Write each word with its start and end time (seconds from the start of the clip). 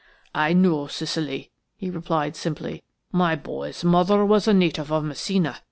"I 0.33 0.53
know 0.53 0.87
Sicily," 0.87 1.51
he 1.75 1.91
replied 1.91 2.35
simply. 2.35 2.81
"My 3.11 3.35
boy's 3.35 3.83
mother 3.83 4.25
was 4.25 4.47
a 4.47 4.51
native 4.55 4.91
of 4.91 5.03
Messina. 5.03 5.59